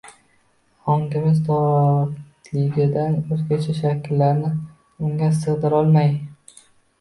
Ongimiz 0.93 1.41
torligidan, 1.49 3.19
o‘zgacha 3.35 3.77
shakllarni 3.81 4.51
unga 5.11 5.31
sig‘dirolmay 5.43 6.11